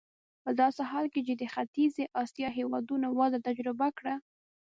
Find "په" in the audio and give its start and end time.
0.43-0.49